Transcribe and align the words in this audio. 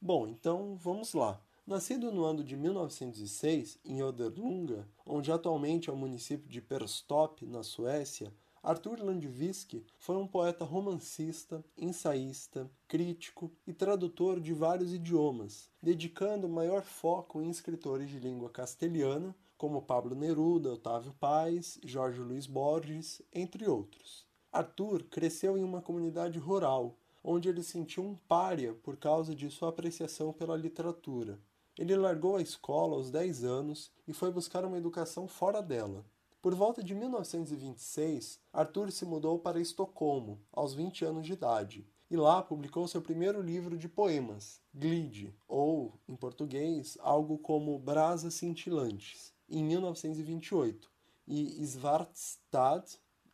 Bom, 0.00 0.28
então 0.28 0.76
vamos 0.76 1.12
lá. 1.12 1.42
Nascido 1.66 2.12
no 2.12 2.24
ano 2.24 2.44
de 2.44 2.56
1906 2.56 3.80
em 3.84 4.04
Oderlunga, 4.04 4.86
onde 5.04 5.32
atualmente 5.32 5.90
é 5.90 5.92
o 5.92 5.96
município 5.96 6.48
de 6.48 6.62
Perstorp, 6.62 7.42
na 7.42 7.64
Suécia, 7.64 8.32
Arthur 8.62 9.02
Landvisky 9.02 9.84
foi 9.98 10.16
um 10.16 10.28
poeta 10.28 10.64
romancista, 10.64 11.64
ensaísta, 11.76 12.70
crítico 12.86 13.50
e 13.66 13.72
tradutor 13.72 14.38
de 14.38 14.52
vários 14.52 14.92
idiomas, 14.92 15.68
dedicando 15.82 16.48
maior 16.48 16.82
foco 16.82 17.40
em 17.40 17.50
escritores 17.50 18.08
de 18.10 18.20
língua 18.20 18.48
castelhana, 18.48 19.34
como 19.60 19.82
Pablo 19.82 20.14
Neruda, 20.14 20.72
Otávio 20.72 21.12
Paz, 21.20 21.78
Jorge 21.84 22.18
Luiz 22.18 22.46
Borges, 22.46 23.20
entre 23.30 23.68
outros. 23.68 24.24
Arthur 24.50 25.02
cresceu 25.02 25.58
em 25.58 25.62
uma 25.62 25.82
comunidade 25.82 26.38
rural, 26.38 26.96
onde 27.22 27.46
ele 27.46 27.62
sentiu 27.62 28.02
um 28.02 28.16
pária 28.26 28.72
por 28.72 28.96
causa 28.96 29.34
de 29.34 29.50
sua 29.50 29.68
apreciação 29.68 30.32
pela 30.32 30.56
literatura. 30.56 31.38
Ele 31.76 31.94
largou 31.94 32.36
a 32.36 32.40
escola 32.40 32.96
aos 32.96 33.10
10 33.10 33.44
anos 33.44 33.92
e 34.08 34.14
foi 34.14 34.32
buscar 34.32 34.64
uma 34.64 34.78
educação 34.78 35.28
fora 35.28 35.60
dela. 35.60 36.06
Por 36.40 36.54
volta 36.54 36.82
de 36.82 36.94
1926, 36.94 38.40
Arthur 38.54 38.90
se 38.90 39.04
mudou 39.04 39.38
para 39.38 39.60
Estocolmo, 39.60 40.40
aos 40.50 40.72
20 40.72 41.04
anos 41.04 41.26
de 41.26 41.34
idade, 41.34 41.86
e 42.10 42.16
lá 42.16 42.42
publicou 42.42 42.88
seu 42.88 43.02
primeiro 43.02 43.42
livro 43.42 43.76
de 43.76 43.90
poemas, 43.90 44.62
Glide, 44.74 45.34
ou, 45.46 46.00
em 46.08 46.16
português, 46.16 46.96
algo 47.02 47.36
como 47.36 47.78
Brasas 47.78 48.32
Cintilantes, 48.32 49.34
em 49.50 49.64
1928, 49.64 50.90
e 51.26 51.62
Svartstad, 51.64 52.84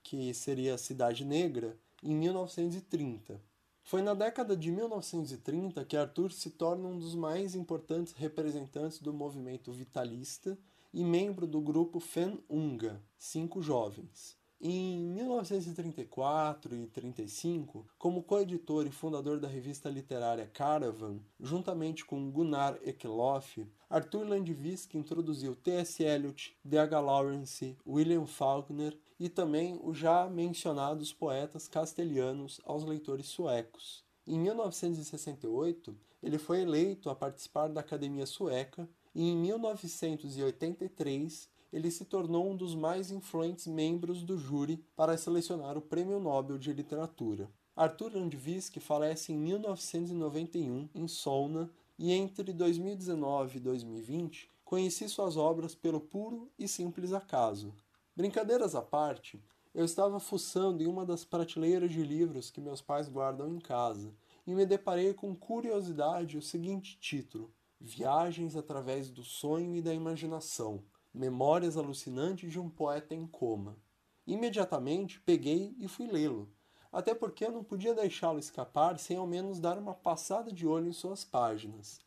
que 0.03 0.33
seria 0.33 0.79
Cidade 0.79 1.25
Negra, 1.25 1.79
em 2.03 2.15
1930. 2.15 3.41
Foi 3.83 4.03
na 4.03 4.15
década 4.15 4.57
de 4.57 4.71
1930 4.73 5.85
que 5.85 5.97
Arthur 5.97 6.33
se 6.33 6.51
torna 6.51 6.89
um 6.89 6.99
dos 6.99 7.15
mais 7.15 7.55
importantes 7.55 8.13
representantes 8.15 8.99
do 8.99 9.13
movimento 9.13 9.71
vitalista 9.73 10.59
e 10.93 11.05
membro 11.05 11.47
do 11.47 11.61
grupo 11.61 12.01
Fen 12.01 12.43
Unga, 12.51 13.01
cinco 13.19 13.63
jovens. 13.63 14.36
Em 14.59 15.03
1934 15.03 16.75
e 16.75 16.87
35, 16.87 17.87
como 17.99 18.23
coeditor 18.23 18.87
e 18.87 18.91
fundador 18.91 19.39
da 19.39 19.47
revista 19.47 19.91
literária 19.91 20.47
Caravan, 20.47 21.21
juntamente 21.39 22.07
com 22.07 22.31
Gunnar 22.31 22.79
Ekelof, 22.83 23.67
Arthur 23.91 24.27
Landvisky 24.27 24.97
introduziu 24.97 25.55
T.S. 25.55 26.03
Eliot, 26.03 26.57
D.H. 26.65 27.01
Lawrence, 27.01 27.77
William 27.87 28.25
Faulkner 28.25 28.99
e 29.21 29.29
também 29.29 29.79
os 29.83 29.99
já 29.99 30.27
mencionados 30.27 31.13
poetas 31.13 31.69
castelhanos 31.69 32.59
aos 32.65 32.83
leitores 32.83 33.27
suecos. 33.27 34.07
Em 34.27 34.39
1968, 34.39 35.95
ele 36.23 36.39
foi 36.39 36.63
eleito 36.63 37.11
a 37.11 37.15
participar 37.15 37.69
da 37.69 37.81
Academia 37.81 38.25
Sueca 38.25 38.89
e 39.15 39.29
em 39.29 39.37
1983 39.37 41.55
ele 41.73 41.91
se 41.91 42.05
tornou 42.05 42.51
um 42.51 42.57
dos 42.57 42.75
mais 42.75 43.11
influentes 43.11 43.67
membros 43.67 44.23
do 44.23 44.39
júri 44.39 44.85
para 44.95 45.17
selecionar 45.17 45.77
o 45.77 45.83
Prêmio 45.83 46.21
Nobel 46.21 46.59
de 46.59 46.73
Literatura. 46.73 47.51
Arthur 47.75 48.15
Landvisky 48.15 48.81
falece 48.81 49.33
em 49.33 49.37
1991 49.37 50.89
em 50.95 51.07
Solna 51.07 51.71
e 51.99 52.13
entre 52.13 52.53
2019 52.53 53.59
e 53.59 53.61
2020 53.61 54.51
conheci 54.65 55.09
suas 55.09 55.37
obras 55.37 55.75
pelo 55.75 56.01
puro 56.01 56.51
e 56.59 56.67
simples 56.67 57.13
acaso. 57.13 57.75
Brincadeiras 58.17 58.75
à 58.75 58.83
parte, 58.83 59.43
eu 59.75 59.85
estava 59.85 60.19
fuçando 60.19 60.83
em 60.83 60.87
uma 60.87 61.05
das 61.05 61.23
prateleiras 61.23 61.93
de 61.93 62.03
livros 62.03 62.51
que 62.51 62.63
meus 62.63 62.81
pais 62.81 63.09
guardam 63.09 63.55
em 63.55 63.61
casa 63.61 64.15
e 64.47 64.55
me 64.55 64.65
deparei 64.65 65.13
com 65.13 65.37
curiosidade 65.37 66.39
o 66.39 66.43
seguinte 66.43 66.99
título: 66.99 67.53
Viagens 67.79 68.57
através 68.57 69.11
do 69.11 69.23
sonho 69.23 69.77
e 69.77 69.83
da 69.83 69.93
imaginação. 69.93 70.83
Memórias 71.17 71.79
alucinantes 71.79 72.53
de 72.53 72.61
um 72.61 72.69
poeta 72.69 73.15
em 73.15 73.27
coma. 73.27 73.79
Imediatamente 74.27 75.19
peguei 75.19 75.75
e 75.79 75.89
fui 75.89 76.07
lê-lo, 76.07 76.53
até 76.93 77.15
porque 77.15 77.47
eu 77.47 77.51
não 77.51 77.65
podia 77.65 77.95
deixá-lo 77.95 78.39
escapar 78.39 78.99
sem 78.99 79.17
ao 79.17 79.27
menos 79.27 79.59
dar 79.59 79.79
uma 79.79 79.95
passada 79.95 80.53
de 80.53 80.67
olho 80.67 80.89
em 80.89 80.93
suas 80.93 81.25
páginas. 81.25 82.03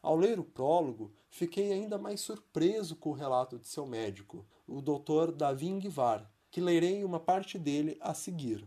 Ao 0.00 0.16
ler 0.16 0.40
o 0.40 0.44
prólogo, 0.44 1.12
fiquei 1.28 1.74
ainda 1.74 1.98
mais 1.98 2.22
surpreso 2.22 2.96
com 2.96 3.10
o 3.10 3.12
relato 3.12 3.58
de 3.58 3.68
seu 3.68 3.84
médico, 3.84 4.46
o 4.66 4.80
Dr. 4.80 5.30
Davi 5.36 5.66
Ingvar, 5.68 6.26
que 6.50 6.62
lerei 6.62 7.04
uma 7.04 7.20
parte 7.20 7.58
dele 7.58 7.98
a 8.00 8.14
seguir. 8.14 8.66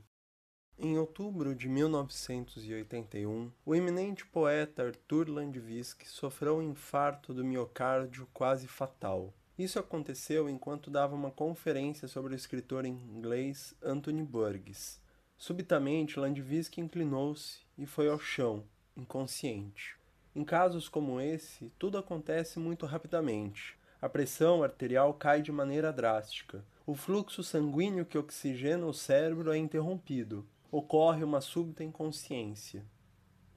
Em 0.78 0.96
outubro 1.00 1.56
de 1.56 1.68
1981, 1.68 3.52
o 3.66 3.74
eminente 3.74 4.28
poeta 4.28 4.84
Arthur 4.84 5.28
Landvisky 5.28 6.08
sofreu 6.08 6.58
um 6.58 6.62
infarto 6.62 7.34
do 7.34 7.44
miocárdio 7.44 8.30
quase 8.32 8.68
fatal. 8.68 9.34
Isso 9.58 9.78
aconteceu 9.80 10.50
enquanto 10.50 10.90
dava 10.90 11.16
uma 11.16 11.32
conferência 11.32 12.08
sobre 12.08 12.34
o 12.34 12.36
escritor 12.36 12.86
inglês 12.86 13.76
Anthony 13.84 14.24
Burgess. 14.24 15.00
Subitamente, 15.38 16.20
Landvisky 16.20 16.82
inclinou-se 16.82 17.60
e 17.78 17.86
foi 17.86 18.08
ao 18.08 18.20
chão, 18.20 18.64
inconsciente. 18.96 19.96
Em 20.36 20.44
casos 20.44 20.88
como 20.88 21.20
esse, 21.20 21.72
tudo 21.78 21.98
acontece 21.98 22.60
muito 22.60 22.86
rapidamente. 22.86 23.78
A 24.02 24.08
pressão 24.08 24.64
arterial 24.64 25.14
cai 25.14 25.42
de 25.42 25.52
maneira 25.52 25.92
drástica. 25.92 26.64
O 26.86 26.96
fluxo 26.96 27.44
sanguíneo 27.44 28.06
que 28.06 28.18
oxigena 28.18 28.86
o 28.86 28.94
cérebro 28.94 29.52
é 29.52 29.58
interrompido 29.58 30.48
ocorre 30.72 31.24
uma 31.24 31.42
súbita 31.42 31.84
inconsciência. 31.84 32.86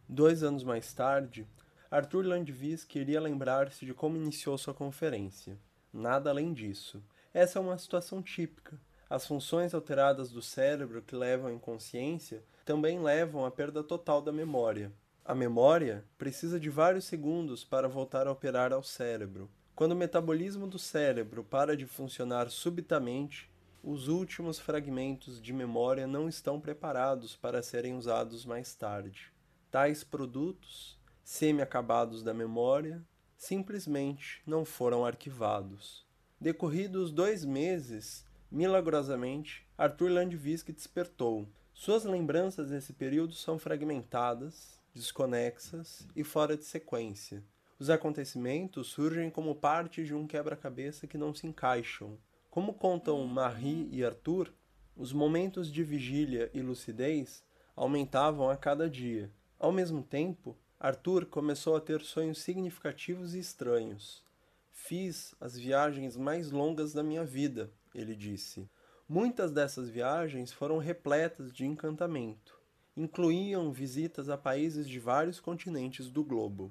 Dois 0.08 0.42
anos 0.42 0.64
mais 0.64 0.92
tarde, 0.92 1.46
Arthur 1.88 2.26
Landvis 2.26 2.84
queria 2.84 3.20
lembrar-se 3.20 3.86
de 3.86 3.94
como 3.94 4.16
iniciou 4.16 4.58
sua 4.58 4.74
conferência. 4.74 5.56
Nada 5.96 6.28
além 6.28 6.52
disso. 6.52 7.00
Essa 7.32 7.60
é 7.60 7.62
uma 7.62 7.78
situação 7.78 8.20
típica. 8.20 8.76
As 9.08 9.24
funções 9.24 9.72
alteradas 9.72 10.32
do 10.32 10.42
cérebro 10.42 11.00
que 11.00 11.14
levam 11.14 11.46
à 11.46 11.52
inconsciência 11.52 12.42
também 12.64 13.00
levam 13.00 13.44
à 13.44 13.50
perda 13.50 13.80
total 13.80 14.20
da 14.20 14.32
memória. 14.32 14.92
A 15.24 15.36
memória 15.36 16.04
precisa 16.18 16.58
de 16.58 16.68
vários 16.68 17.04
segundos 17.04 17.62
para 17.62 17.86
voltar 17.86 18.26
a 18.26 18.32
operar 18.32 18.72
ao 18.72 18.82
cérebro. 18.82 19.48
Quando 19.76 19.92
o 19.92 19.96
metabolismo 19.96 20.66
do 20.66 20.80
cérebro 20.80 21.44
para 21.44 21.76
de 21.76 21.86
funcionar 21.86 22.50
subitamente, 22.50 23.48
os 23.80 24.08
últimos 24.08 24.58
fragmentos 24.58 25.40
de 25.40 25.52
memória 25.52 26.08
não 26.08 26.28
estão 26.28 26.60
preparados 26.60 27.36
para 27.36 27.62
serem 27.62 27.94
usados 27.96 28.44
mais 28.44 28.74
tarde. 28.74 29.32
Tais 29.70 30.02
produtos, 30.02 30.98
semi-acabados 31.22 32.20
da 32.20 32.34
memória, 32.34 33.00
simplesmente 33.36 34.42
não 34.46 34.64
foram 34.64 35.04
arquivados. 35.04 36.06
Decorridos 36.40 37.12
dois 37.12 37.44
meses, 37.44 38.24
milagrosamente, 38.50 39.66
Arthur 39.76 40.10
Landvisky 40.10 40.72
despertou. 40.72 41.48
Suas 41.72 42.04
lembranças 42.04 42.70
desse 42.70 42.92
período 42.92 43.34
são 43.34 43.58
fragmentadas, 43.58 44.80
desconexas 44.94 46.06
e 46.14 46.22
fora 46.22 46.56
de 46.56 46.64
sequência. 46.64 47.42
Os 47.78 47.90
acontecimentos 47.90 48.88
surgem 48.88 49.28
como 49.28 49.54
parte 49.54 50.04
de 50.04 50.14
um 50.14 50.26
quebra-cabeça 50.26 51.06
que 51.06 51.18
não 51.18 51.34
se 51.34 51.46
encaixam. 51.46 52.16
Como 52.48 52.74
contam 52.74 53.26
Marie 53.26 53.88
e 53.90 54.04
Arthur, 54.04 54.52
os 54.96 55.12
momentos 55.12 55.72
de 55.72 55.82
vigília 55.82 56.50
e 56.54 56.62
lucidez 56.62 57.44
aumentavam 57.74 58.48
a 58.48 58.56
cada 58.56 58.88
dia. 58.88 59.30
Ao 59.58 59.72
mesmo 59.72 60.02
tempo, 60.02 60.56
Arthur 60.84 61.24
começou 61.24 61.76
a 61.76 61.80
ter 61.80 62.02
sonhos 62.02 62.42
significativos 62.42 63.34
e 63.34 63.38
estranhos. 63.38 64.22
Fiz 64.70 65.34
as 65.40 65.56
viagens 65.56 66.14
mais 66.14 66.50
longas 66.50 66.92
da 66.92 67.02
minha 67.02 67.24
vida, 67.24 67.72
ele 67.94 68.14
disse. 68.14 68.68
Muitas 69.08 69.50
dessas 69.50 69.88
viagens 69.88 70.52
foram 70.52 70.76
repletas 70.76 71.50
de 71.54 71.64
encantamento. 71.64 72.60
Incluíam 72.94 73.72
visitas 73.72 74.28
a 74.28 74.36
países 74.36 74.86
de 74.86 75.00
vários 75.00 75.40
continentes 75.40 76.10
do 76.10 76.22
globo. 76.22 76.70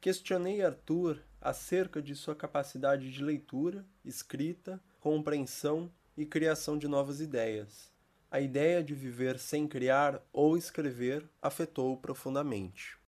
Questionei 0.00 0.64
Arthur 0.64 1.22
acerca 1.38 2.00
de 2.00 2.14
sua 2.14 2.34
capacidade 2.34 3.12
de 3.12 3.22
leitura, 3.22 3.84
escrita, 4.02 4.82
compreensão 4.98 5.92
e 6.16 6.24
criação 6.24 6.78
de 6.78 6.88
novas 6.88 7.20
ideias. 7.20 7.92
A 8.30 8.40
ideia 8.40 8.82
de 8.82 8.94
viver 8.94 9.38
sem 9.38 9.68
criar 9.68 10.26
ou 10.32 10.56
escrever 10.56 11.28
afetou-o 11.42 11.98
profundamente. 11.98 12.99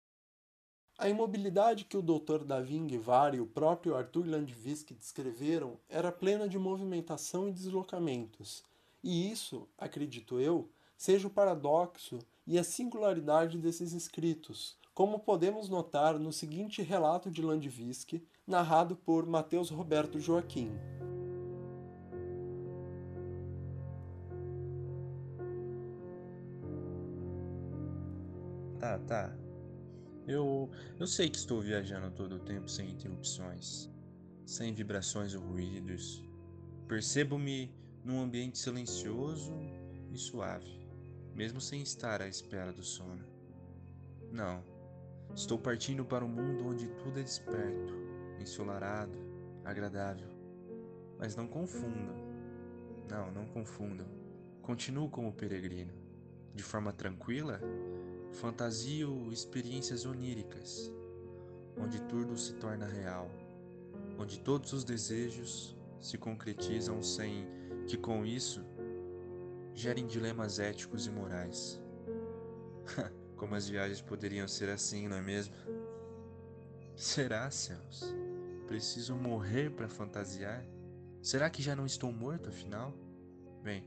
A 1.03 1.09
imobilidade 1.09 1.85
que 1.85 1.97
o 1.97 2.01
Dr. 2.01 2.45
Davi 2.45 2.79
Guevara 2.79 3.35
e 3.35 3.41
o 3.41 3.47
próprio 3.47 3.97
Arthur 3.97 4.25
Landvisky 4.25 4.95
descreveram 4.95 5.77
era 5.89 6.13
plena 6.13 6.49
de 6.49 6.57
movimentação 6.61 7.49
e 7.49 7.53
deslocamentos, 7.53 8.63
e 9.03 9.29
isso, 9.29 9.67
acredito 9.77 10.39
eu, 10.39 10.71
seja 10.97 11.27
o 11.27 11.31
paradoxo 11.31 12.21
e 12.47 12.57
a 12.57 12.63
singularidade 12.63 13.59
desses 13.59 13.93
escritos, 13.93 14.79
como 14.95 15.19
podemos 15.19 15.69
notar 15.69 16.21
no 16.21 16.33
seguinte 16.33 16.83
relato 16.83 17.33
de 17.33 17.43
Landvisky, 17.43 18.25
narrado 18.47 18.95
por 18.95 19.27
Mateus 19.27 19.71
Roberto 19.71 20.21
Joaquim. 20.21 20.71
Tá, 28.79 29.01
tá. 29.01 29.42
Eu, 30.27 30.71
eu 31.01 31.07
sei 31.07 31.29
que 31.29 31.37
estou 31.37 31.61
viajando 31.61 32.11
todo 32.11 32.37
o 32.37 32.39
tempo 32.39 32.69
sem 32.69 32.91
interrupções, 32.91 33.91
sem 34.47 34.73
vibrações 34.73 35.35
ou 35.35 35.43
ruídos. 35.43 36.23
Percebo-me 36.87 37.75
num 38.05 38.21
ambiente 38.21 38.59
silencioso 38.59 39.53
e 40.13 40.19
suave, 40.19 40.81
mesmo 41.35 41.61
sem 41.61 41.83
estar 41.83 42.23
à 42.23 42.29
espera 42.29 42.73
do 42.73 42.85
sono. 42.85 43.25
Não, 44.31 44.63
estou 45.35 45.59
partindo 45.59 46.05
para 46.05 46.25
um 46.25 46.29
mundo 46.29 46.69
onde 46.69 46.87
tudo 46.89 47.19
é 47.19 47.23
desperto, 47.23 47.95
ensolarado, 48.39 49.19
agradável. 49.65 50.29
Mas 51.19 51.35
não 51.35 51.49
confundam. 51.49 52.17
Não, 53.11 53.31
não 53.33 53.47
confundam. 53.47 54.07
Continuo 54.63 55.09
como 55.09 55.33
peregrino. 55.33 55.93
De 56.55 56.63
forma 56.63 56.93
tranquila, 56.93 57.61
Fantasio 58.33 59.31
experiências 59.31 60.05
oníricas, 60.05 60.91
onde 61.79 62.01
tudo 62.03 62.37
se 62.37 62.55
torna 62.55 62.87
real, 62.87 63.31
onde 64.19 64.41
todos 64.41 64.73
os 64.73 64.85
desejos 64.85 65.77
se 66.01 66.19
concretizam 66.19 67.03
sem 67.03 67.47
que 67.87 67.97
com 67.97 68.25
isso 68.25 68.65
gerem 69.75 70.07
dilemas 70.07 70.59
éticos 70.59 71.07
e 71.07 71.11
morais. 71.11 71.81
Como 73.37 73.55
as 73.55 73.69
viagens 73.69 74.01
poderiam 74.01 74.49
ser 74.49 74.69
assim, 74.69 75.09
não 75.09 75.17
é 75.17 75.23
mesmo? 75.23 75.55
Será, 76.97 77.51
céus? 77.51 78.15
Preciso 78.67 79.15
morrer 79.15 79.71
para 79.71 79.89
fantasiar? 79.89 80.65
Será 81.21 81.51
que 81.51 81.63
já 81.63 81.75
não 81.75 81.87
estou 81.87 82.13
morto 82.13 82.49
afinal? 82.49 82.93
Bem, 83.63 83.85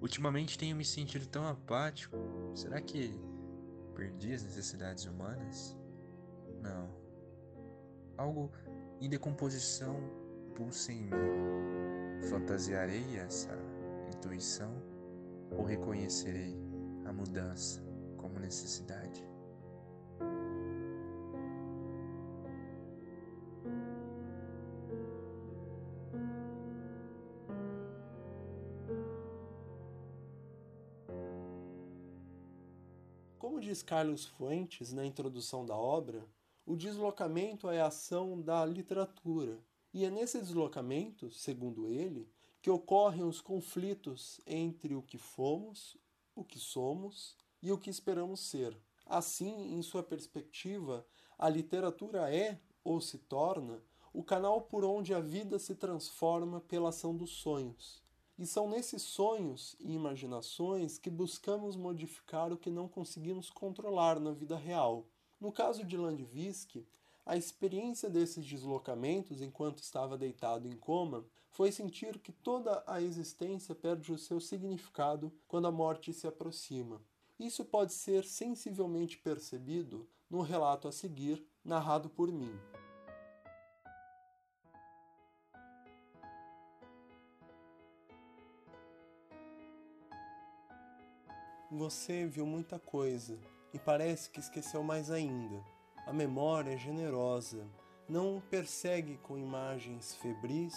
ultimamente 0.00 0.58
tenho 0.58 0.76
me 0.76 0.84
sentido 0.84 1.26
tão 1.26 1.46
apático. 1.46 2.16
Será 2.54 2.80
que 2.80 3.14
perdi 4.00 4.32
as 4.32 4.42
necessidades 4.42 5.04
humanas? 5.04 5.76
Não. 6.62 6.88
Algo 8.16 8.50
em 8.98 9.10
decomposição 9.10 9.94
pulsa 10.54 10.90
em 10.90 11.02
mim. 11.02 11.10
Fantasiarei 12.30 13.18
essa 13.18 13.50
intuição 14.14 14.72
ou 15.50 15.64
reconhecerei 15.64 16.56
a 17.04 17.12
mudança 17.12 17.82
como 18.16 18.38
necessidade? 18.38 19.29
Como 33.60 33.68
diz 33.68 33.82
Carlos 33.82 34.24
Fuentes 34.24 34.90
na 34.90 35.04
introdução 35.04 35.66
da 35.66 35.76
obra, 35.76 36.26
o 36.64 36.74
deslocamento 36.74 37.68
é 37.68 37.78
a 37.78 37.88
ação 37.88 38.40
da 38.40 38.64
literatura, 38.64 39.58
e 39.92 40.02
é 40.02 40.08
nesse 40.08 40.40
deslocamento, 40.40 41.30
segundo 41.30 41.86
ele, 41.86 42.26
que 42.62 42.70
ocorrem 42.70 43.22
os 43.22 43.42
conflitos 43.42 44.40
entre 44.46 44.94
o 44.94 45.02
que 45.02 45.18
fomos, 45.18 45.94
o 46.34 46.42
que 46.42 46.58
somos 46.58 47.36
e 47.60 47.70
o 47.70 47.76
que 47.76 47.90
esperamos 47.90 48.40
ser. 48.40 48.74
Assim, 49.04 49.74
em 49.74 49.82
sua 49.82 50.02
perspectiva, 50.02 51.06
a 51.38 51.46
literatura 51.50 52.34
é 52.34 52.58
ou 52.82 52.98
se 52.98 53.18
torna 53.18 53.82
o 54.10 54.24
canal 54.24 54.62
por 54.62 54.86
onde 54.86 55.12
a 55.12 55.20
vida 55.20 55.58
se 55.58 55.74
transforma 55.74 56.62
pela 56.62 56.88
ação 56.88 57.14
dos 57.14 57.32
sonhos. 57.32 58.02
E 58.40 58.46
são 58.46 58.70
nesses 58.70 59.02
sonhos 59.02 59.76
e 59.78 59.92
imaginações 59.92 60.96
que 60.96 61.10
buscamos 61.10 61.76
modificar 61.76 62.50
o 62.50 62.56
que 62.56 62.70
não 62.70 62.88
conseguimos 62.88 63.50
controlar 63.50 64.18
na 64.18 64.32
vida 64.32 64.56
real. 64.56 65.04
No 65.38 65.52
caso 65.52 65.84
de 65.84 65.94
Landvisky, 65.94 66.86
a 67.26 67.36
experiência 67.36 68.08
desses 68.08 68.46
deslocamentos 68.46 69.42
enquanto 69.42 69.82
estava 69.82 70.16
deitado 70.16 70.66
em 70.66 70.74
coma 70.74 71.22
foi 71.50 71.70
sentir 71.70 72.18
que 72.18 72.32
toda 72.32 72.82
a 72.86 73.02
existência 73.02 73.74
perde 73.74 74.10
o 74.10 74.16
seu 74.16 74.40
significado 74.40 75.30
quando 75.46 75.68
a 75.68 75.70
morte 75.70 76.10
se 76.10 76.26
aproxima. 76.26 76.98
Isso 77.38 77.62
pode 77.62 77.92
ser 77.92 78.24
sensivelmente 78.24 79.18
percebido 79.18 80.08
no 80.30 80.40
relato 80.40 80.88
a 80.88 80.92
seguir, 80.92 81.44
narrado 81.62 82.08
por 82.08 82.32
mim. 82.32 82.58
Você 91.72 92.26
viu 92.26 92.44
muita 92.44 92.80
coisa 92.80 93.38
e 93.72 93.78
parece 93.78 94.28
que 94.28 94.40
esqueceu 94.40 94.82
mais 94.82 95.08
ainda. 95.08 95.62
A 96.04 96.12
memória 96.12 96.72
é 96.72 96.76
generosa, 96.76 97.64
não 98.08 98.42
persegue 98.50 99.16
com 99.18 99.38
imagens 99.38 100.16
febris, 100.16 100.74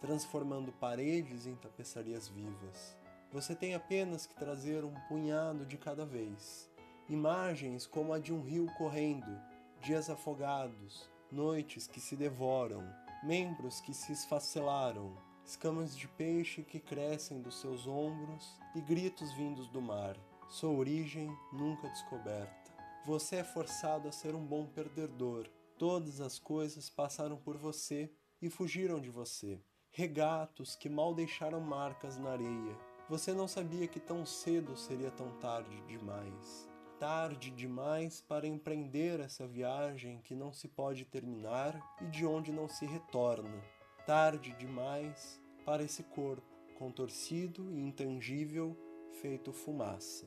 transformando 0.00 0.70
paredes 0.70 1.46
em 1.46 1.56
tapeçarias 1.56 2.28
vivas. 2.28 2.96
Você 3.32 3.56
tem 3.56 3.74
apenas 3.74 4.24
que 4.24 4.36
trazer 4.36 4.84
um 4.84 4.94
punhado 5.08 5.66
de 5.66 5.76
cada 5.76 6.06
vez. 6.06 6.70
Imagens 7.08 7.84
como 7.84 8.12
a 8.12 8.20
de 8.20 8.32
um 8.32 8.40
rio 8.40 8.68
correndo, 8.78 9.36
dias 9.80 10.08
afogados, 10.08 11.10
noites 11.28 11.88
que 11.88 11.98
se 11.98 12.14
devoram, 12.14 12.88
membros 13.24 13.80
que 13.80 13.92
se 13.92 14.12
esfacelaram, 14.12 15.12
escamas 15.44 15.96
de 15.96 16.06
peixe 16.06 16.62
que 16.62 16.78
crescem 16.78 17.42
dos 17.42 17.60
seus 17.60 17.88
ombros 17.88 18.56
e 18.76 18.80
gritos 18.80 19.32
vindos 19.32 19.66
do 19.66 19.82
mar 19.82 20.16
sua 20.48 20.70
origem 20.70 21.36
nunca 21.52 21.88
descoberta. 21.88 22.72
Você 23.04 23.36
é 23.36 23.44
forçado 23.44 24.08
a 24.08 24.12
ser 24.12 24.34
um 24.34 24.44
bom 24.44 24.66
perdedor. 24.66 25.48
Todas 25.78 26.20
as 26.20 26.38
coisas 26.38 26.88
passaram 26.88 27.36
por 27.36 27.56
você 27.56 28.10
e 28.40 28.48
fugiram 28.48 29.00
de 29.00 29.10
você. 29.10 29.60
Regatos 29.90 30.76
que 30.76 30.88
mal 30.88 31.14
deixaram 31.14 31.60
marcas 31.60 32.16
na 32.16 32.30
areia. 32.30 32.78
Você 33.08 33.32
não 33.32 33.46
sabia 33.46 33.86
que 33.86 34.00
tão 34.00 34.26
cedo 34.26 34.76
seria 34.76 35.10
tão 35.10 35.30
tarde 35.38 35.80
demais. 35.82 36.68
Tarde 36.98 37.50
demais 37.50 38.20
para 38.20 38.46
empreender 38.46 39.20
essa 39.20 39.46
viagem 39.46 40.20
que 40.22 40.34
não 40.34 40.52
se 40.52 40.66
pode 40.66 41.04
terminar 41.04 41.78
e 42.00 42.06
de 42.06 42.24
onde 42.24 42.52
não 42.52 42.68
se 42.68 42.86
retorna. 42.86 43.62
Tarde 44.06 44.54
demais 44.58 45.40
para 45.64 45.82
esse 45.82 46.02
corpo 46.02 46.56
contorcido 46.78 47.72
e 47.72 47.80
intangível, 47.80 48.76
feito 49.20 49.52
fumaça. 49.52 50.26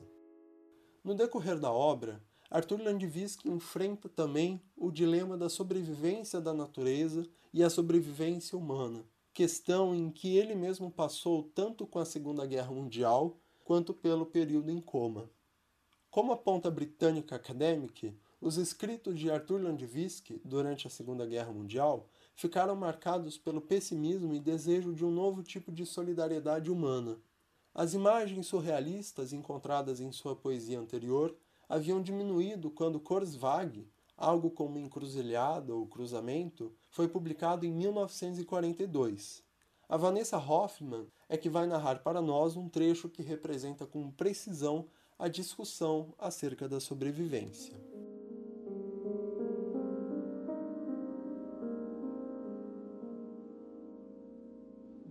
No 1.04 1.14
decorrer 1.14 1.58
da 1.58 1.72
obra, 1.72 2.22
Arthur 2.50 2.82
Landvisky 2.82 3.48
enfrenta 3.48 4.08
também 4.08 4.60
o 4.76 4.90
dilema 4.90 5.36
da 5.36 5.48
sobrevivência 5.48 6.40
da 6.40 6.52
natureza 6.52 7.28
e 7.52 7.62
a 7.62 7.70
sobrevivência 7.70 8.58
humana, 8.58 9.04
questão 9.32 9.94
em 9.94 10.10
que 10.10 10.36
ele 10.36 10.54
mesmo 10.54 10.90
passou 10.90 11.44
tanto 11.54 11.86
com 11.86 11.98
a 11.98 12.04
Segunda 12.04 12.44
Guerra 12.44 12.72
Mundial 12.72 13.38
quanto 13.64 13.94
pelo 13.94 14.26
período 14.26 14.70
em 14.70 14.80
coma. 14.80 15.30
Como 16.10 16.32
aponta 16.32 16.68
a 16.68 16.72
Britannica 16.72 17.36
Academic, 17.36 18.12
os 18.40 18.56
escritos 18.56 19.18
de 19.18 19.30
Arthur 19.30 19.62
Landvisky 19.62 20.40
durante 20.44 20.88
a 20.88 20.90
Segunda 20.90 21.24
Guerra 21.24 21.52
Mundial 21.52 22.08
ficaram 22.34 22.74
marcados 22.74 23.38
pelo 23.38 23.60
pessimismo 23.60 24.34
e 24.34 24.40
desejo 24.40 24.92
de 24.92 25.04
um 25.04 25.10
novo 25.10 25.42
tipo 25.42 25.70
de 25.70 25.86
solidariedade 25.86 26.70
humana. 26.70 27.20
As 27.74 27.94
imagens 27.94 28.46
surrealistas 28.46 29.32
encontradas 29.32 30.00
em 30.00 30.10
sua 30.10 30.34
poesia 30.34 30.78
anterior 30.78 31.36
haviam 31.68 32.02
diminuído 32.02 32.70
quando 32.70 32.98
Kurzwag, 32.98 33.88
algo 34.16 34.50
como 34.50 34.78
encruzilhada 34.78 35.72
ou 35.72 35.86
cruzamento, 35.86 36.74
foi 36.90 37.06
publicado 37.06 37.64
em 37.64 37.72
1942. 37.72 39.42
A 39.88 39.96
Vanessa 39.96 40.36
Hoffman 40.36 41.06
é 41.28 41.36
que 41.36 41.48
vai 41.48 41.66
narrar 41.66 42.00
para 42.00 42.20
nós 42.20 42.56
um 42.56 42.68
trecho 42.68 43.08
que 43.08 43.22
representa 43.22 43.86
com 43.86 44.10
precisão 44.10 44.88
a 45.18 45.28
discussão 45.28 46.12
acerca 46.18 46.68
da 46.68 46.80
sobrevivência. 46.80 47.89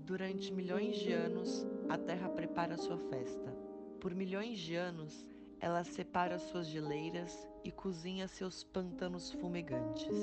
Durante 0.09 0.51
milhões 0.51 0.97
de 0.97 1.13
anos, 1.13 1.67
a 1.87 1.95
Terra 1.95 2.29
prepara 2.29 2.75
sua 2.75 2.97
festa. 2.97 3.55
Por 4.01 4.15
milhões 4.15 4.57
de 4.57 4.73
anos, 4.73 5.23
ela 5.59 5.83
separa 5.83 6.39
suas 6.39 6.65
geleiras 6.65 7.47
e 7.63 7.71
cozinha 7.71 8.27
seus 8.27 8.63
pântanos 8.63 9.31
fumegantes. 9.33 10.17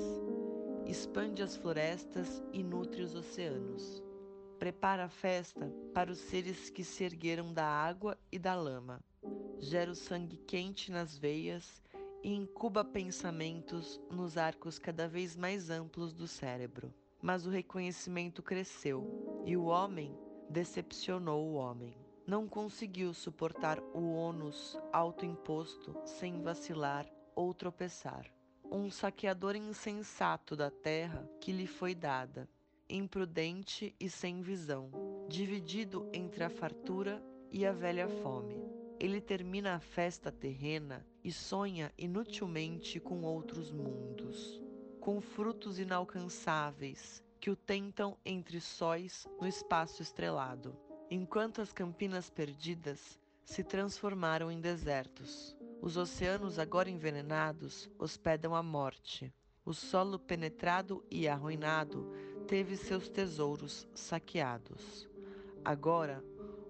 Expande 0.85 1.41
as 1.41 1.55
florestas 1.55 2.43
e 2.51 2.61
nutre 2.61 3.01
os 3.01 3.15
oceanos. 3.15 4.03
Prepara 4.59 5.05
a 5.05 5.09
festa 5.09 5.73
para 5.93 6.11
os 6.11 6.17
seres 6.17 6.69
que 6.69 6.83
se 6.83 7.05
ergueram 7.05 7.53
da 7.53 7.65
água 7.65 8.17
e 8.29 8.37
da 8.37 8.55
lama 8.55 9.01
gera 9.57 9.89
o 9.89 9.95
sangue 9.95 10.35
quente 10.35 10.91
nas 10.91 11.17
veias 11.17 11.81
e 12.21 12.33
incuba 12.33 12.83
pensamentos 12.83 14.01
nos 14.11 14.37
arcos 14.37 14.77
cada 14.77 15.07
vez 15.07 15.37
mais 15.37 15.69
amplos 15.69 16.13
do 16.13 16.27
cérebro. 16.27 16.93
Mas 17.21 17.45
o 17.45 17.49
reconhecimento 17.49 18.43
cresceu 18.43 19.36
e 19.47 19.55
o 19.55 19.63
homem 19.63 20.13
decepcionou 20.49 21.47
o 21.47 21.53
homem. 21.53 21.95
Não 22.27 22.49
conseguiu 22.49 23.13
suportar 23.13 23.79
o 23.93 24.11
ônus 24.11 24.77
autoimposto 24.91 25.95
sem 26.03 26.41
vacilar 26.41 27.09
ou 27.33 27.53
tropeçar. 27.53 28.29
Um 28.69 28.91
saqueador 28.91 29.55
insensato 29.55 30.53
da 30.53 30.69
terra 30.69 31.25
que 31.39 31.53
lhe 31.53 31.65
foi 31.65 31.95
dada, 31.95 32.49
imprudente 32.89 33.95
e 33.97 34.09
sem 34.09 34.41
visão, 34.41 34.91
dividido 35.29 36.09
entre 36.11 36.43
a 36.43 36.49
fartura 36.49 37.23
e 37.49 37.65
a 37.65 37.71
velha 37.71 38.09
fome. 38.09 38.61
Ele 38.99 39.21
termina 39.21 39.75
a 39.75 39.79
festa 39.79 40.29
terrena 40.29 41.07
e 41.23 41.31
sonha 41.31 41.93
inutilmente 41.97 42.99
com 42.99 43.21
outros 43.21 43.71
mundos, 43.71 44.61
com 44.99 45.21
frutos 45.21 45.79
inalcançáveis 45.79 47.25
que 47.39 47.49
o 47.49 47.55
tentam 47.55 48.17
entre 48.25 48.59
sóis 48.59 49.27
no 49.39 49.47
espaço 49.47 50.01
estrelado, 50.01 50.75
enquanto 51.09 51.61
as 51.61 51.71
campinas 51.71 52.29
perdidas 52.29 53.19
se 53.45 53.63
transformaram 53.63 54.51
em 54.51 54.59
desertos. 54.59 55.55
Os 55.81 55.95
oceanos 55.95 56.59
agora 56.59 56.89
envenenados 56.89 57.89
hospedam 57.97 58.55
a 58.55 58.61
morte. 58.61 59.33
O 59.63 59.73
solo 59.73 60.17
penetrado 60.17 61.03
e 61.09 61.27
arruinado 61.27 62.11
teve 62.47 62.75
seus 62.75 63.09
tesouros 63.09 63.87
saqueados. 63.93 65.07
Agora, 65.63 66.23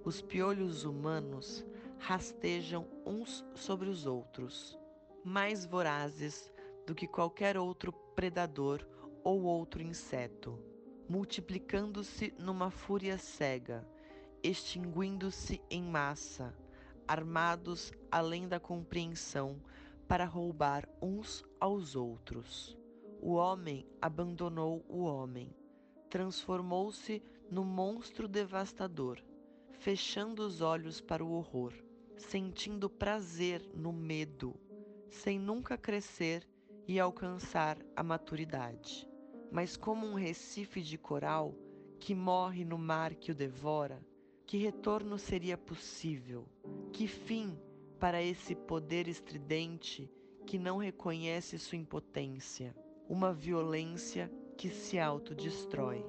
os 0.03 0.21
piolhos 0.21 0.83
humanos 0.83 1.65
rastejam 2.00 2.88
uns 3.05 3.45
sobre 3.53 3.89
os 3.89 4.05
outros, 4.05 4.77
mais 5.24 5.65
vorazes 5.65 6.51
do 6.86 6.95
que 6.95 7.07
qualquer 7.07 7.57
outro 7.57 7.91
predador 7.91 8.88
ou 9.27 9.43
outro 9.43 9.81
inseto, 9.84 10.57
multiplicando-se 11.10 12.34
numa 12.39 12.72
fúria 12.72 13.17
cega, 13.17 13.86
extinguindo-se 14.41 15.62
em 15.69 15.84
massa, 15.84 16.55
armados 17.05 17.91
além 18.10 18.48
da 18.48 18.57
compreensão 18.57 19.62
para 20.07 20.24
roubar 20.24 20.88
uns 21.01 21.43
aos 21.60 21.93
outros. 21.93 22.77
O 23.22 23.34
homem 23.34 23.86
abandonou 24.01 24.86
o 24.88 25.03
homem, 25.03 25.53
transformou-se 26.10 27.22
no 27.51 27.65
monstro 27.65 28.29
devastador, 28.29 29.22
fechando 29.74 30.41
os 30.41 30.62
olhos 30.62 31.01
para 31.01 31.25
o 31.25 31.34
horror 31.34 31.74
sentindo 32.17 32.89
prazer 32.89 33.62
no 33.75 33.93
medo, 33.93 34.55
sem 35.10 35.38
nunca 35.38 35.77
crescer 35.77 36.48
e 36.88 36.98
alcançar 36.98 37.77
a 37.93 38.01
maturidade. 38.01 39.07
Mas 39.51 39.77
como 39.77 40.05
um 40.05 40.13
recife 40.13 40.81
de 40.81 40.97
coral 40.97 41.55
que 41.99 42.13
morre 42.13 42.63
no 42.63 42.77
mar 42.77 43.15
que 43.15 43.31
o 43.31 43.35
devora, 43.35 44.05
que 44.45 44.57
retorno 44.57 45.17
seria 45.17 45.57
possível? 45.57 46.47
Que 46.91 47.07
fim 47.07 47.59
para 47.99 48.21
esse 48.21 48.55
poder 48.55 49.07
estridente 49.07 50.11
que 50.45 50.57
não 50.57 50.77
reconhece 50.77 51.57
sua 51.57 51.77
impotência? 51.77 52.75
Uma 53.09 53.33
violência 53.33 54.31
que 54.57 54.69
se 54.69 54.99
autodestrói. 54.99 56.05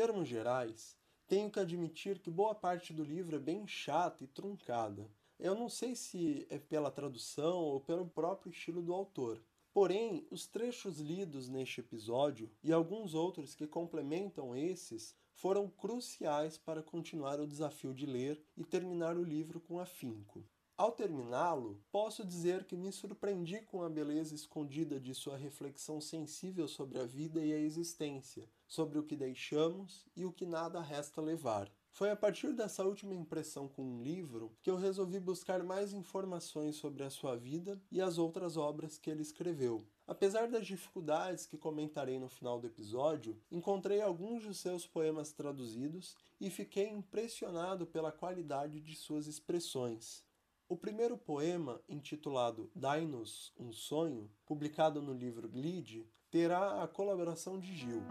termos 0.00 0.28
gerais, 0.28 0.96
tenho 1.26 1.50
que 1.50 1.60
admitir 1.60 2.18
que 2.20 2.30
boa 2.30 2.54
parte 2.54 2.90
do 2.90 3.04
livro 3.04 3.36
é 3.36 3.38
bem 3.38 3.66
chata 3.66 4.24
e 4.24 4.26
truncada. 4.26 5.06
Eu 5.42 5.54
não 5.54 5.70
sei 5.70 5.96
se 5.96 6.46
é 6.50 6.58
pela 6.58 6.90
tradução 6.90 7.60
ou 7.62 7.80
pelo 7.80 8.06
próprio 8.06 8.52
estilo 8.52 8.82
do 8.82 8.92
autor. 8.92 9.42
Porém, 9.72 10.26
os 10.30 10.46
trechos 10.46 10.98
lidos 10.98 11.48
neste 11.48 11.80
episódio 11.80 12.50
e 12.62 12.70
alguns 12.70 13.14
outros 13.14 13.54
que 13.54 13.66
complementam 13.66 14.54
esses 14.54 15.14
foram 15.32 15.66
cruciais 15.66 16.58
para 16.58 16.82
continuar 16.82 17.40
o 17.40 17.46
desafio 17.46 17.94
de 17.94 18.04
ler 18.04 18.38
e 18.54 18.62
terminar 18.62 19.16
o 19.16 19.24
livro 19.24 19.58
com 19.60 19.80
afinco. 19.80 20.44
Ao 20.76 20.92
terminá-lo, 20.92 21.82
posso 21.90 22.22
dizer 22.22 22.64
que 22.64 22.76
me 22.76 22.92
surpreendi 22.92 23.62
com 23.62 23.82
a 23.82 23.88
beleza 23.88 24.34
escondida 24.34 25.00
de 25.00 25.14
sua 25.14 25.38
reflexão 25.38 26.02
sensível 26.02 26.68
sobre 26.68 26.98
a 26.98 27.06
vida 27.06 27.42
e 27.42 27.54
a 27.54 27.58
existência, 27.58 28.46
sobre 28.68 28.98
o 28.98 29.02
que 29.02 29.16
deixamos 29.16 30.06
e 30.14 30.26
o 30.26 30.32
que 30.32 30.44
nada 30.44 30.82
resta 30.82 31.22
levar. 31.22 31.72
Foi 31.92 32.10
a 32.10 32.16
partir 32.16 32.52
dessa 32.52 32.84
última 32.84 33.14
impressão 33.14 33.68
com 33.68 33.82
um 33.82 34.02
livro 34.02 34.56
que 34.62 34.70
eu 34.70 34.76
resolvi 34.76 35.18
buscar 35.18 35.62
mais 35.62 35.92
informações 35.92 36.76
sobre 36.76 37.02
a 37.02 37.10
sua 37.10 37.36
vida 37.36 37.80
e 37.90 38.00
as 38.00 38.16
outras 38.16 38.56
obras 38.56 38.96
que 38.96 39.10
ele 39.10 39.22
escreveu. 39.22 39.84
Apesar 40.06 40.48
das 40.48 40.66
dificuldades 40.66 41.46
que 41.46 41.58
comentarei 41.58 42.18
no 42.18 42.28
final 42.28 42.58
do 42.58 42.66
episódio, 42.66 43.38
encontrei 43.50 44.00
alguns 44.00 44.42
de 44.42 44.54
seus 44.54 44.86
poemas 44.86 45.32
traduzidos 45.32 46.16
e 46.40 46.48
fiquei 46.48 46.88
impressionado 46.88 47.86
pela 47.86 48.10
qualidade 48.10 48.80
de 48.80 48.96
suas 48.96 49.26
expressões. 49.26 50.24
O 50.68 50.76
primeiro 50.76 51.18
poema, 51.18 51.80
intitulado 51.88 52.70
Dai-nos 52.74 53.52
um 53.58 53.72
Sonho, 53.72 54.30
publicado 54.46 55.02
no 55.02 55.12
livro 55.12 55.48
Glide, 55.48 56.08
terá 56.30 56.82
a 56.82 56.88
colaboração 56.88 57.58
de 57.58 57.74
Gil. 57.74 58.02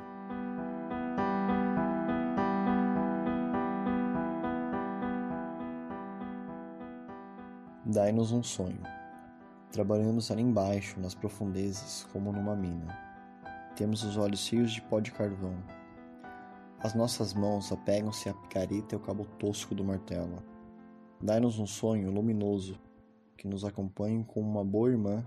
Dai-nos 7.91 8.31
um 8.31 8.43
sonho. 8.43 8.83
Trabalhamos 9.71 10.29
ali 10.29 10.43
embaixo, 10.43 10.99
nas 10.99 11.15
profundezas, 11.15 12.05
como 12.13 12.31
numa 12.31 12.55
mina. 12.55 12.95
Temos 13.75 14.03
os 14.03 14.15
olhos 14.15 14.41
cheios 14.41 14.71
de 14.71 14.79
pó 14.83 14.99
de 14.99 15.11
carvão. 15.11 15.55
As 16.79 16.93
nossas 16.93 17.33
mãos 17.33 17.71
apegam-se 17.71 18.29
à 18.29 18.33
picareta 18.35 18.93
e 18.93 18.95
ao 18.95 19.01
cabo 19.01 19.25
tosco 19.39 19.73
do 19.73 19.83
martelo. 19.83 20.43
Dai-nos 21.19 21.57
um 21.57 21.65
sonho 21.65 22.11
luminoso 22.11 22.79
que 23.35 23.47
nos 23.47 23.65
acompanhe 23.65 24.23
como 24.23 24.47
uma 24.47 24.63
boa 24.63 24.91
irmã 24.91 25.25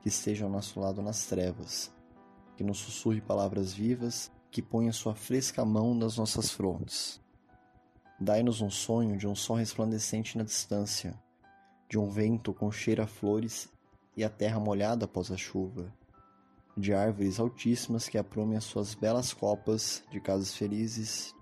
que 0.00 0.06
esteja 0.06 0.44
ao 0.44 0.50
nosso 0.52 0.78
lado 0.78 1.02
nas 1.02 1.26
trevas, 1.26 1.92
que 2.56 2.62
nos 2.62 2.78
sussurre 2.78 3.20
palavras 3.20 3.74
vivas, 3.74 4.30
que 4.52 4.62
ponha 4.62 4.92
sua 4.92 5.16
fresca 5.16 5.64
mão 5.64 5.92
nas 5.92 6.16
nossas 6.16 6.48
frontes. 6.48 7.20
Dai-nos 8.20 8.60
um 8.60 8.70
sonho 8.70 9.16
de 9.16 9.26
um 9.26 9.34
sol 9.34 9.56
resplandecente 9.56 10.38
na 10.38 10.44
distância, 10.44 11.20
de 11.94 11.98
um 12.00 12.08
vento 12.08 12.52
com 12.52 12.72
cheiro 12.72 13.04
a 13.04 13.06
flores 13.06 13.68
e 14.16 14.24
a 14.24 14.28
terra 14.28 14.58
molhada 14.58 15.04
após 15.04 15.30
a 15.30 15.36
chuva. 15.36 15.94
de 16.76 16.92
árvores 16.92 17.38
altíssimas 17.38 18.08
que 18.08 18.18
aprumem 18.18 18.56
as 18.56 18.64
suas 18.64 18.96
belas 18.96 19.32
copas 19.32 20.02
de 20.10 20.18
casas 20.18 20.56
felizes, 20.56 21.32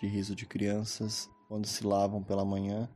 de 0.00 0.08
riso 0.08 0.34
de 0.34 0.44
crianças, 0.44 1.30
quando 1.46 1.68
se 1.68 1.86
lavam 1.86 2.20
pela 2.20 2.44
manhã 2.44 2.88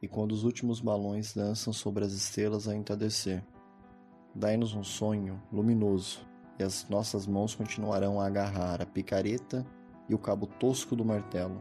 e 0.00 0.08
quando 0.08 0.32
os 0.32 0.42
últimos 0.42 0.80
balões 0.80 1.34
dançam 1.34 1.74
sobre 1.74 2.06
as 2.06 2.12
estrelas 2.12 2.66
a 2.66 2.74
entardecer. 2.74 3.44
Dai-nos 4.34 4.72
um 4.72 4.82
sonho 4.82 5.42
luminoso 5.52 6.26
e 6.58 6.62
as 6.62 6.88
nossas 6.88 7.26
mãos 7.26 7.54
continuarão 7.54 8.18
a 8.18 8.26
agarrar 8.26 8.80
a 8.80 8.86
picareta 8.86 9.66
e 10.08 10.14
o 10.14 10.18
cabo 10.18 10.46
tosco 10.46 10.96
do 10.96 11.04
martelo. 11.04 11.60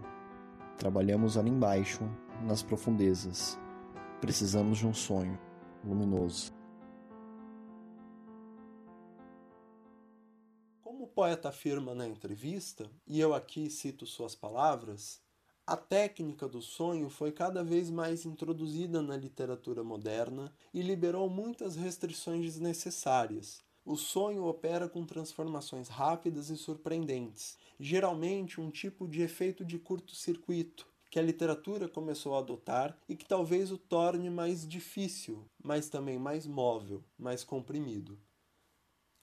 Trabalhamos 0.77 1.37
ali 1.37 1.49
embaixo, 1.49 2.09
nas 2.45 2.63
profundezas. 2.63 3.59
Precisamos 4.21 4.77
de 4.77 4.85
um 4.85 4.93
sonho 4.93 5.39
luminoso. 5.81 6.51
Como 10.81 11.05
o 11.05 11.07
poeta 11.07 11.47
afirma 11.47 11.95
na 11.95 12.05
entrevista, 12.05 12.91
e 13.07 13.17
eu 13.17 13.33
aqui 13.33 13.69
cito 13.69 14.05
suas 14.05 14.35
palavras, 14.35 15.21
a 15.65 15.77
técnica 15.77 16.49
do 16.49 16.61
sonho 16.61 17.09
foi 17.09 17.31
cada 17.31 17.63
vez 17.63 17.89
mais 17.89 18.25
introduzida 18.25 19.01
na 19.01 19.15
literatura 19.15 19.85
moderna 19.85 20.53
e 20.73 20.81
liberou 20.81 21.29
muitas 21.29 21.77
restrições 21.77 22.41
desnecessárias. 22.41 23.63
O 23.85 23.95
sonho 23.95 24.43
opera 24.43 24.89
com 24.89 25.05
transformações 25.05 25.87
rápidas 25.87 26.49
e 26.49 26.57
surpreendentes, 26.57 27.57
geralmente 27.79 28.59
um 28.59 28.69
tipo 28.69 29.07
de 29.07 29.21
efeito 29.21 29.63
de 29.63 29.79
curto-circuito, 29.79 30.88
que 31.09 31.17
a 31.17 31.23
literatura 31.23 31.87
começou 31.87 32.35
a 32.35 32.39
adotar 32.39 32.97
e 33.07 33.15
que 33.15 33.25
talvez 33.25 33.71
o 33.71 33.77
torne 33.77 34.29
mais 34.29 34.67
difícil, 34.67 35.45
mas 35.63 35.89
também 35.89 36.19
mais 36.19 36.45
móvel, 36.45 37.03
mais 37.17 37.43
comprimido. 37.43 38.19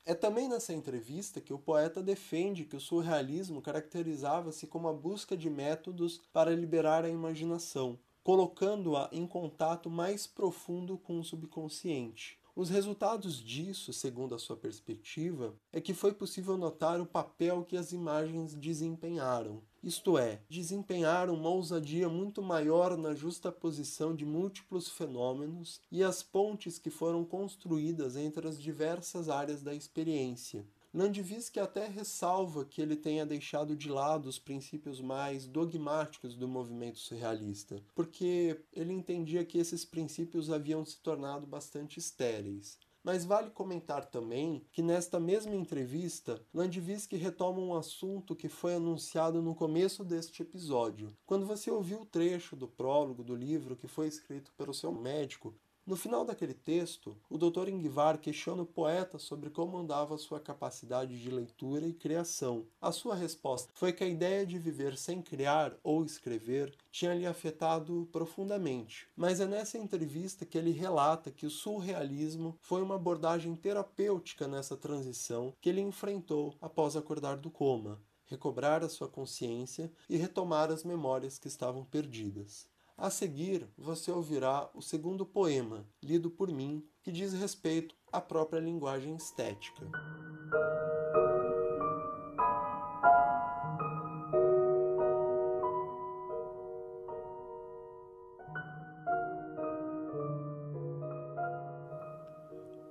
É 0.05 0.15
também 0.15 0.49
nessa 0.49 0.73
entrevista 0.73 1.41
que 1.41 1.53
o 1.53 1.59
poeta 1.59 2.03
defende 2.03 2.65
que 2.65 2.77
o 2.77 2.81
surrealismo 2.81 3.61
caracterizava-se 3.61 4.67
como 4.67 4.87
a 4.89 4.93
busca 4.93 5.37
de 5.37 5.51
métodos 5.51 6.21
para 6.33 6.55
liberar 6.55 7.05
a 7.05 7.09
imaginação, 7.09 7.99
colocando-a 8.23 9.09
em 9.13 9.27
contato 9.27 9.91
mais 9.91 10.27
profundo 10.27 10.97
com 10.97 11.19
o 11.19 11.25
subconsciente, 11.25 12.39
os 12.57 12.71
resultados 12.71 13.37
disso, 13.39 13.93
segundo 13.93 14.35
a 14.35 14.39
sua 14.39 14.57
perspectiva, 14.57 15.55
é 15.71 15.79
que 15.79 15.93
foi 15.93 16.15
possível 16.15 16.57
notar 16.57 16.99
o 16.99 17.05
papel 17.05 17.63
que 17.63 17.77
as 17.77 17.93
imagens 17.93 18.55
desempenharam, 18.55 19.63
isto 19.87 20.19
é, 20.19 20.41
desempenharam 20.49 21.35
uma 21.35 21.49
ousadia 21.49 22.09
muito 22.09 22.43
maior 22.43 22.97
na 22.97 23.15
justaposição 23.15 24.17
de 24.17 24.25
múltiplos 24.25 24.89
fenômenos 24.89 25.81
e 25.93 26.03
as 26.03 26.25
pontes 26.25 26.77
que 26.77 26.91
foram 26.91 27.25
construídas 27.25 28.17
entre 28.17 28.49
as 28.49 28.61
diversas 28.61 29.29
áreas 29.29 29.63
da 29.63 29.73
experiência, 29.73 30.67
Landvisky 30.97 31.61
até 31.61 31.87
ressalva 31.87 32.65
que 32.65 32.81
ele 32.81 32.97
tenha 32.97 33.27
deixado 33.27 33.77
de 33.77 33.87
lado 33.87 34.31
os 34.31 34.39
princípios 34.39 34.99
mais 34.99 35.47
dogmáticos 35.47 36.35
do 36.35 36.49
movimento 36.49 36.99
surrealista, 36.99 37.85
porque 37.95 38.59
ele 38.73 38.95
entendia 38.95 39.45
que 39.45 39.59
esses 39.59 39.85
princípios 39.85 40.51
haviam 40.51 40.87
se 40.87 40.99
tornado 41.01 41.47
bastante 41.47 41.99
estéreis. 41.99 42.79
Mas 43.05 43.27
vale 43.27 43.51
comentar 43.51 44.07
também 44.07 44.65
que 44.73 44.81
nesta 44.81 45.21
mesma 45.21 45.55
entrevista, 45.55 46.43
Landvisky 46.53 47.17
retoma 47.17 47.61
um 47.61 47.75
assunto 47.75 48.35
que 48.35 48.49
foi 48.49 48.75
anunciado 48.75 49.43
no 49.43 49.55
começo 49.55 50.03
deste 50.03 50.41
episódio. 50.41 51.15
Quando 51.27 51.45
você 51.45 51.71
ouviu 51.71 52.01
o 52.01 52.07
trecho 52.07 52.57
do 52.57 52.67
prólogo 52.67 53.23
do 53.23 53.37
livro 53.37 53.77
que 53.77 53.87
foi 53.87 54.09
escrito 54.09 54.51
pelo 54.57 54.73
seu 54.73 54.91
médico, 54.93 55.55
no 55.87 55.95
final 55.95 56.25
daquele 56.25 56.53
texto, 56.53 57.17
o 57.31 57.39
Dr. 57.39 57.69
Ingvar 57.69 58.19
questiona 58.19 58.63
o 58.63 58.67
poeta 58.67 59.21
sobre 59.21 59.51
como 59.51 59.79
andava 59.79 60.19
sua 60.19 60.41
capacidade 60.41 61.17
de 61.17 61.31
leitura 61.31 61.87
e 61.87 61.93
criação. 61.93 62.67
A 62.81 62.91
sua 62.91 63.15
resposta 63.15 63.71
foi 63.73 63.93
que 63.93 64.03
a 64.03 64.09
ideia 64.09 64.45
de 64.45 64.59
viver 64.59 64.99
sem 64.99 65.23
criar 65.23 65.77
ou 65.85 66.05
escrever 66.05 66.75
tinha 66.91 67.15
lhe 67.15 67.25
afetado 67.25 68.09
profundamente. 68.11 69.07
Mas 69.15 69.39
é 69.39 69.47
nessa 69.47 69.79
entrevista 69.79 70.45
que 70.45 70.59
ele 70.59 70.73
relata 70.73 71.31
que 71.31 71.47
o 71.47 71.51
surrealismo 71.51 72.59
foi 72.61 72.83
uma 72.83 72.97
abordagem 72.97 73.55
terapêutica 73.55 74.49
nessa 74.49 74.77
transição 74.77 75.55
que 75.61 75.69
ele 75.69 75.81
enfrentou 75.81 76.53
após 76.61 76.97
acordar 76.97 77.37
do 77.37 77.49
coma, 77.49 78.03
recobrar 78.27 78.83
a 78.83 78.89
sua 78.89 79.09
consciência 79.09 79.93
e 80.09 80.17
retomar 80.17 80.69
as 80.73 80.83
memórias 80.83 81.39
que 81.39 81.47
estavam 81.47 81.85
perdidas. 81.85 82.67
A 82.99 83.11
seguir, 83.11 83.69
você 83.77 84.11
ouvirá 84.11 84.71
o 84.73 84.81
segundo 84.81 85.27
poema, 85.27 85.87
lido 86.03 86.31
por 86.31 86.49
mim, 86.49 86.83
que 87.03 87.13
diz 87.13 87.35
respeito 87.35 87.95
à 88.11 88.23
própria 88.23 88.59
linguagem 88.59 89.15
estética. 89.15 89.87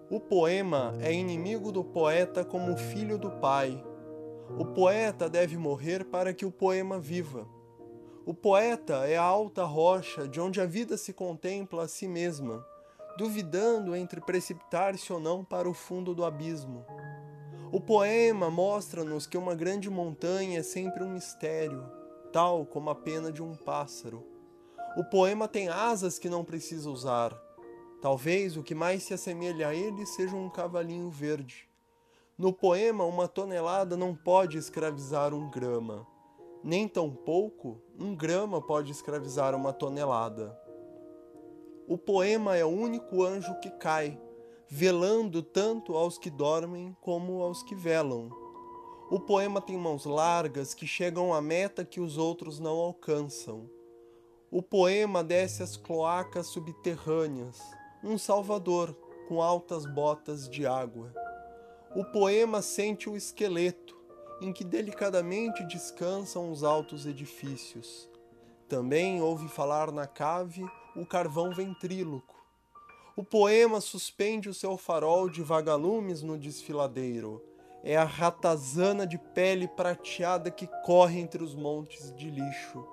O 0.08 0.20
poema 0.20 0.96
é 1.02 1.12
inimigo 1.12 1.72
do 1.72 1.84
poeta 1.84 2.46
como 2.46 2.78
filho 2.78 3.18
do 3.18 3.32
pai. 3.32 3.84
O 4.60 4.66
poeta 4.68 5.28
deve 5.28 5.58
morrer 5.58 6.06
para 6.06 6.32
que 6.32 6.46
o 6.46 6.52
poema 6.52 7.00
viva. 7.00 7.55
O 8.28 8.34
poeta 8.34 9.08
é 9.08 9.16
a 9.16 9.22
alta 9.22 9.64
rocha 9.66 10.28
de 10.28 10.42
onde 10.42 10.60
a 10.60 10.66
vida 10.66 10.98
se 10.98 11.14
contempla 11.14 11.84
a 11.84 11.88
si 11.88 12.08
mesma, 12.08 12.66
duvidando 13.20 13.96
entre 13.96 14.20
precipitar-se 14.20 15.14
ou 15.14 15.20
não 15.20 15.46
para 15.46 15.70
o 15.70 15.76
fundo 15.76 16.16
do 16.16 16.26
abismo. 16.26 16.84
O 17.72 17.80
poema 17.80 18.50
mostra-nos 18.50 19.28
que 19.28 19.38
uma 19.38 19.54
grande 19.54 19.92
montanha 19.92 20.58
é 20.58 20.64
sempre 20.64 21.04
um 21.04 21.14
mistério, 21.14 21.88
tal 22.34 22.66
como 22.66 22.90
a 22.90 22.96
pena 22.96 23.32
de 23.32 23.44
um 23.44 23.56
pássaro. 23.56 24.26
O 24.98 25.04
poema 25.04 25.48
tem 25.48 25.70
asas 25.70 26.18
que 26.18 26.28
não 26.28 26.44
precisa 26.44 26.90
usar. 26.90 27.32
Talvez 28.02 28.58
o 28.58 28.64
que 28.64 28.74
mais 28.74 29.04
se 29.04 29.14
assemelhe 29.14 29.64
a 29.64 29.72
ele 29.72 30.04
seja 30.04 30.36
um 30.36 30.50
cavalinho 30.50 31.12
verde. 31.12 31.70
No 32.36 32.52
poema, 32.52 33.06
uma 33.06 33.28
tonelada 33.28 33.96
não 33.96 34.16
pode 34.16 34.58
escravizar 34.58 35.32
um 35.32 35.48
grama 35.52 36.08
nem 36.66 36.88
tampouco 36.88 37.80
um 37.96 38.16
grama 38.16 38.60
pode 38.60 38.92
escravizar 38.92 39.54
uma 39.54 39.72
tonelada. 39.72 40.60
O 41.88 41.96
poema 41.96 42.58
é 42.58 42.66
o 42.66 42.70
único 42.70 43.24
anjo 43.24 43.54
que 43.60 43.70
cai, 43.70 44.20
velando 44.68 45.44
tanto 45.44 45.96
aos 45.96 46.18
que 46.18 46.32
dormem 46.32 46.98
como 47.02 47.44
aos 47.44 47.62
que 47.62 47.76
velam. 47.76 48.32
O 49.12 49.20
poema 49.20 49.62
tem 49.62 49.78
mãos 49.78 50.06
largas 50.06 50.74
que 50.74 50.88
chegam 50.88 51.32
à 51.32 51.40
meta 51.40 51.86
que 51.86 52.00
os 52.00 52.18
outros 52.18 52.60
não 52.60 52.78
alcançam. 52.78 53.70
O 54.50 54.64
poema 54.64 55.24
desce 55.24 55.62
as 55.62 55.78
cloacas 55.78 56.48
subterrâneas, 56.48 57.62
um 58.04 58.18
salvador 58.18 58.92
com 59.28 59.40
altas 59.40 59.86
botas 59.86 60.50
de 60.50 60.66
água. 60.66 61.14
O 61.96 62.04
poema 62.06 62.64
sente 62.64 63.08
o 63.08 63.16
esqueleto, 63.16 63.95
em 64.42 64.52
que 64.52 64.64
delicadamente 64.64 65.64
descansam 65.66 66.52
os 66.52 66.64
altos 66.64 67.06
edifícios. 67.06 68.10
Também 68.68 69.22
ouve 69.22 69.48
falar 69.48 69.92
na 69.92 70.08
cave 70.08 70.66
o 70.96 71.06
carvão 71.06 71.54
ventríloco. 71.54 72.36
O 73.16 73.24
poema 73.24 73.80
suspende 73.80 74.50
o 74.50 74.54
seu 74.54 74.78
farol 74.78 75.30
de 75.30 75.42
vagalumes 75.42 76.22
no 76.22 76.38
desfiladeiro. 76.38 77.42
É 77.84 77.96
a 77.96 78.04
ratazana 78.04 79.06
de 79.06 79.18
pele 79.18 79.68
prateada 79.68 80.52
que 80.52 80.68
corre 80.84 81.20
entre 81.20 81.44
os 81.44 81.56
montes 81.56 82.14
de 82.16 82.30
lixo. 82.30 82.86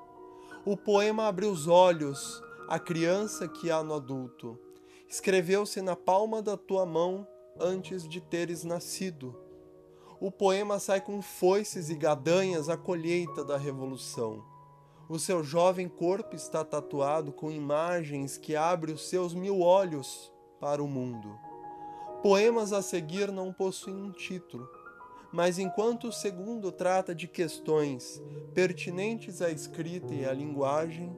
O 0.64 0.76
poema 0.76 1.26
abre 1.26 1.46
os 1.46 1.66
olhos, 1.66 2.40
a 2.68 2.78
criança 2.78 3.48
que 3.48 3.70
há 3.70 3.82
no 3.82 3.94
adulto. 3.94 4.58
Escreveu-se 5.08 5.82
na 5.82 5.96
palma 5.96 6.40
da 6.40 6.56
tua 6.56 6.86
mão 6.86 7.26
antes 7.58 8.06
de 8.08 8.20
teres 8.20 8.62
nascido 8.62 9.41
o 10.22 10.30
poema 10.30 10.78
sai 10.78 11.00
com 11.00 11.20
foices 11.20 11.90
e 11.90 11.96
gadanhas 11.96 12.68
à 12.68 12.76
colheita 12.76 13.44
da 13.44 13.56
revolução. 13.56 14.40
O 15.08 15.18
seu 15.18 15.42
jovem 15.42 15.88
corpo 15.88 16.36
está 16.36 16.64
tatuado 16.64 17.32
com 17.32 17.50
imagens 17.50 18.38
que 18.38 18.54
abrem 18.54 18.94
os 18.94 19.08
seus 19.08 19.34
mil 19.34 19.62
olhos 19.62 20.32
para 20.60 20.80
o 20.80 20.86
mundo. 20.86 21.36
Poemas 22.22 22.72
a 22.72 22.80
seguir 22.80 23.32
não 23.32 23.52
possuem 23.52 23.96
um 23.96 24.12
título, 24.12 24.64
mas 25.32 25.58
enquanto 25.58 26.06
o 26.06 26.12
segundo 26.12 26.70
trata 26.70 27.12
de 27.12 27.26
questões 27.26 28.22
pertinentes 28.54 29.42
à 29.42 29.50
escrita 29.50 30.14
e 30.14 30.24
à 30.24 30.32
linguagem, 30.32 31.12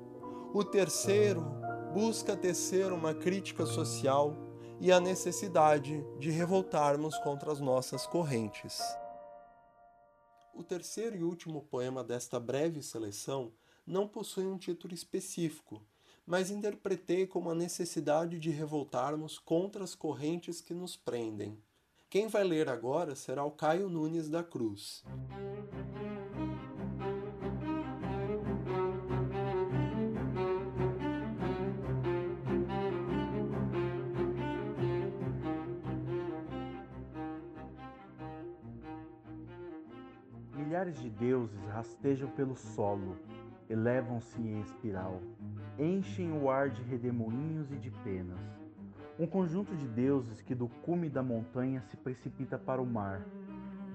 o 0.55 0.65
terceiro 0.65 1.45
busca 1.93 2.35
tecer 2.35 2.91
uma 2.91 3.13
crítica 3.13 3.67
social 3.67 4.35
e 4.85 4.93
a 4.93 5.01
necessidade 5.01 6.05
de 6.19 6.31
revoltarmos 6.31 7.17
contra 7.21 7.51
as 7.51 7.59
nossas 7.59 8.07
correntes. 8.07 8.83
O 10.53 10.63
terceiro 10.63 11.17
e 11.17 11.25
último 11.25 11.63
poema 11.63 12.05
desta 12.05 12.39
breve 12.39 12.83
seleção 12.83 13.51
não 13.87 14.07
possui 14.07 14.45
um 14.45 14.59
título 14.59 14.93
específico, 14.93 15.83
mas 16.27 16.51
interpretei 16.51 17.27
como 17.27 17.49
a 17.49 17.55
necessidade 17.55 18.39
de 18.39 18.51
revoltarmos 18.51 19.39
contra 19.39 19.83
as 19.83 19.95
correntes 19.95 20.61
que 20.61 20.75
nos 20.75 20.99
prendem. 20.99 21.59
Quem 22.11 22.29
vai 22.29 22.45
ler 22.45 22.69
agora 22.69 23.17
será 23.17 23.43
o 23.43 23.53
Caio 23.53 23.89
Nunes 23.89 24.29
da 24.29 24.45
Cruz. 24.45 25.03
Milhares 40.85 41.01
de 41.01 41.09
deuses 41.09 41.65
rastejam 41.69 42.29
pelo 42.33 42.55
solo, 42.55 43.17
elevam-se 43.71 44.39
em 44.39 44.61
espiral, 44.61 45.19
enchem 45.79 46.31
o 46.31 46.51
ar 46.51 46.69
de 46.69 46.83
redemoinhos 46.83 47.73
e 47.73 47.77
de 47.77 47.91
penas. 47.91 48.39
Um 49.19 49.27
conjunto 49.27 49.75
de 49.75 49.89
deuses 49.89 50.43
que 50.43 50.55
do 50.55 50.69
cume 50.83 51.09
da 51.09 51.23
montanha 51.23 51.81
se 51.81 51.97
precipita 51.97 52.59
para 52.59 52.83
o 52.83 52.87
mar. 52.87 53.23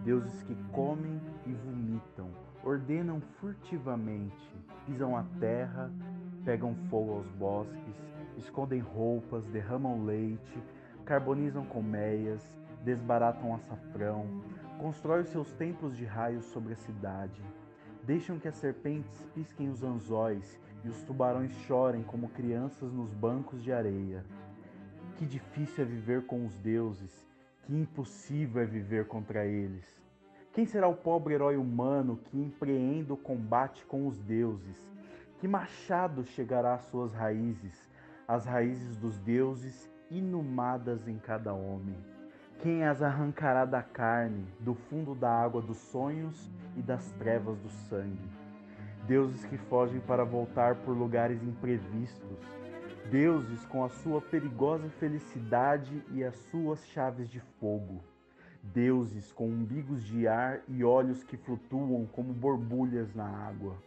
Deuses 0.04 0.41
que 0.41 0.56
comem 0.71 1.21
e 1.45 1.54
vomitam, 1.54 2.32
ordenam 2.63 3.21
furtivamente, 3.39 4.52
pisam 4.88 5.15
a 5.15 5.23
terra, 5.39 5.91
pegam 6.43 6.73
fogo 6.89 7.17
aos 7.17 7.30
bosques, 7.34 7.95
escondem 8.36 8.80
roupas, 8.80 9.45
derramam 9.45 10.06
leite, 10.06 10.60
carbonizam 11.06 11.65
colmeias, 11.65 12.41
desbaratam 12.84 13.54
açafrão, 13.54 14.25
constroem 14.79 15.25
seus 15.25 15.51
templos 15.51 15.95
de 15.95 16.05
raios 16.05 16.45
sobre 16.45 16.73
a 16.73 16.77
cidade. 16.77 17.43
Deixam 18.03 18.39
que 18.39 18.47
as 18.47 18.55
serpentes 18.55 19.21
pisquem 19.35 19.69
os 19.69 19.83
anzóis 19.83 20.57
e 20.83 20.87
os 20.87 21.03
tubarões 21.03 21.51
chorem 21.67 22.01
como 22.01 22.29
crianças 22.29 22.91
nos 22.93 23.13
bancos 23.13 23.61
de 23.61 23.73
areia. 23.73 24.23
Que 25.17 25.25
difícil 25.25 25.83
é 25.83 25.85
viver 25.87 26.25
com 26.25 26.45
os 26.45 26.57
deuses, 26.57 27.27
que 27.63 27.75
impossível 27.75 28.63
é 28.63 28.65
viver 28.65 29.05
contra 29.05 29.45
eles. 29.45 29.85
Quem 30.53 30.65
será 30.65 30.87
o 30.87 30.95
pobre 30.95 31.33
herói 31.33 31.57
humano 31.57 32.17
que 32.17 32.39
empreenda 32.39 33.13
o 33.13 33.17
combate 33.17 33.85
com 33.85 34.07
os 34.07 34.17
deuses? 34.17 34.77
Que 35.39 35.47
machado 35.47 36.23
chegará 36.23 36.75
às 36.75 36.83
suas 36.83 37.13
raízes, 37.13 37.89
às 38.25 38.45
raízes 38.45 38.95
dos 38.95 39.17
deuses 39.19 39.89
inumadas 40.09 41.07
em 41.07 41.17
cada 41.17 41.53
homem? 41.53 41.97
Quem 42.61 42.83
as 42.83 43.01
arrancará 43.01 43.63
da 43.63 43.81
carne, 43.81 44.45
do 44.59 44.75
fundo 44.75 45.15
da 45.15 45.31
água 45.31 45.61
dos 45.61 45.77
sonhos 45.77 46.51
e 46.75 46.81
das 46.81 47.09
trevas 47.13 47.57
do 47.57 47.69
sangue? 47.69 48.29
Deuses 49.07 49.45
que 49.45 49.57
fogem 49.57 50.01
para 50.01 50.25
voltar 50.25 50.75
por 50.75 50.91
lugares 50.91 51.41
imprevistos, 51.41 52.37
deuses 53.09 53.65
com 53.67 53.85
a 53.85 53.87
sua 53.87 54.19
perigosa 54.19 54.89
felicidade 54.99 56.03
e 56.11 56.21
as 56.21 56.35
suas 56.35 56.85
chaves 56.87 57.29
de 57.29 57.39
fogo, 57.61 58.03
deuses 58.61 59.31
com 59.31 59.47
umbigos 59.47 60.03
de 60.03 60.27
ar 60.27 60.59
e 60.67 60.83
olhos 60.83 61.23
que 61.23 61.37
flutuam 61.37 62.05
como 62.07 62.33
borbulhas 62.33 63.15
na 63.15 63.47
água. 63.47 63.77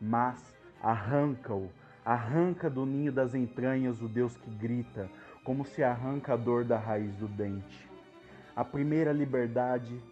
Mas 0.00 0.52
arranca-o, 0.82 1.70
arranca 2.04 2.68
do 2.68 2.84
ninho 2.84 3.12
das 3.12 3.32
entranhas 3.32 4.02
o 4.02 4.08
Deus 4.08 4.36
que 4.36 4.50
grita, 4.50 5.08
como 5.44 5.64
se 5.64 5.84
arranca 5.84 6.32
a 6.32 6.36
dor 6.36 6.64
da 6.64 6.76
raiz 6.76 7.14
do 7.14 7.28
dente. 7.28 7.87
A 8.58 8.64
primeira 8.64 9.12
liberdade 9.12 10.02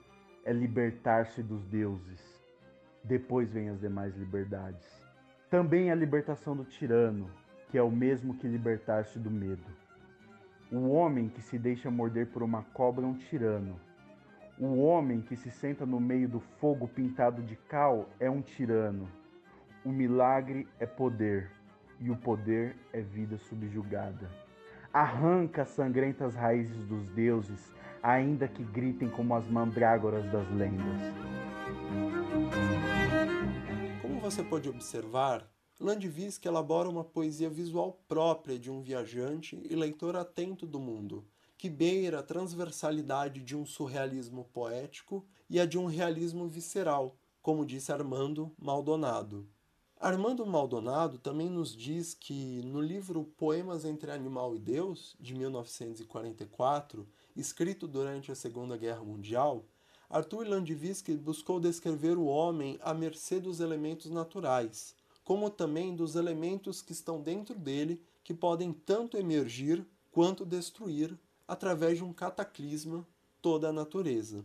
é 0.44 0.52
libertar-se 0.52 1.42
dos 1.42 1.66
deuses. 1.66 2.40
Depois 3.02 3.52
vem 3.52 3.70
as 3.70 3.80
demais 3.80 4.14
liberdades. 4.14 4.86
Também 5.50 5.90
a 5.90 5.96
libertação 5.96 6.54
do 6.54 6.64
tirano, 6.64 7.28
que 7.68 7.76
é 7.76 7.82
o 7.82 7.90
mesmo 7.90 8.36
que 8.36 8.46
libertar-se 8.46 9.18
do 9.18 9.32
medo. 9.32 9.66
O 10.70 10.90
homem 10.90 11.28
que 11.28 11.42
se 11.42 11.58
deixa 11.58 11.90
morder 11.90 12.28
por 12.28 12.40
uma 12.40 12.62
cobra 12.62 13.04
é 13.04 13.08
um 13.08 13.14
tirano. 13.14 13.80
O 14.60 14.76
homem 14.76 15.20
que 15.20 15.34
se 15.34 15.50
senta 15.50 15.84
no 15.84 15.98
meio 15.98 16.28
do 16.28 16.38
fogo 16.38 16.86
pintado 16.86 17.42
de 17.42 17.56
cal 17.56 18.08
é 18.20 18.30
um 18.30 18.42
tirano. 18.42 19.08
O 19.84 19.90
milagre 19.90 20.68
é 20.78 20.86
poder, 20.86 21.50
e 21.98 22.12
o 22.12 22.16
poder 22.16 22.76
é 22.92 23.00
vida 23.00 23.38
subjugada. 23.38 24.30
Arranca 24.92 25.62
as 25.62 25.70
sangrentas 25.70 26.36
raízes 26.36 26.86
dos 26.86 27.08
deuses 27.08 27.74
ainda 28.06 28.46
que 28.46 28.62
gritem 28.62 29.10
como 29.10 29.34
as 29.34 29.44
mandrágoras 29.48 30.24
das 30.30 30.48
lendas. 30.52 31.00
Como 34.00 34.20
você 34.20 34.44
pode 34.44 34.68
observar, 34.68 35.50
Landvisky 35.80 36.46
elabora 36.46 36.88
uma 36.88 37.02
poesia 37.02 37.50
visual 37.50 38.00
própria 38.06 38.56
de 38.56 38.70
um 38.70 38.80
viajante 38.80 39.60
e 39.68 39.74
leitor 39.74 40.14
atento 40.14 40.64
do 40.64 40.78
mundo, 40.78 41.26
que 41.58 41.68
beira 41.68 42.20
a 42.20 42.22
transversalidade 42.22 43.42
de 43.42 43.56
um 43.56 43.66
surrealismo 43.66 44.44
poético 44.52 45.26
e 45.50 45.58
a 45.58 45.66
de 45.66 45.76
um 45.76 45.86
realismo 45.86 46.46
visceral, 46.46 47.16
como 47.42 47.66
disse 47.66 47.90
Armando 47.90 48.52
Maldonado. 48.56 49.48
Armando 49.98 50.46
Maldonado 50.46 51.18
também 51.18 51.50
nos 51.50 51.74
diz 51.74 52.14
que 52.14 52.62
no 52.62 52.80
livro 52.80 53.24
Poemas 53.36 53.84
entre 53.84 54.12
Animal 54.12 54.54
e 54.54 54.60
Deus, 54.60 55.16
de 55.18 55.34
1944, 55.34 57.08
escrito 57.36 57.86
durante 57.86 58.32
a 58.32 58.34
Segunda 58.34 58.76
Guerra 58.76 59.04
Mundial, 59.04 59.64
Arthur 60.08 60.48
Landvisky 60.48 61.16
buscou 61.16 61.60
descrever 61.60 62.16
o 62.16 62.26
homem 62.26 62.78
à 62.80 62.94
mercê 62.94 63.40
dos 63.40 63.60
elementos 63.60 64.10
naturais, 64.10 64.94
como 65.24 65.50
também 65.50 65.94
dos 65.94 66.14
elementos 66.14 66.80
que 66.80 66.92
estão 66.92 67.20
dentro 67.20 67.58
dele 67.58 68.00
que 68.22 68.32
podem 68.32 68.72
tanto 68.72 69.16
emergir 69.16 69.84
quanto 70.12 70.46
destruir, 70.46 71.18
através 71.46 71.98
de 71.98 72.04
um 72.04 72.12
cataclisma, 72.12 73.06
toda 73.42 73.68
a 73.68 73.72
natureza. 73.72 74.44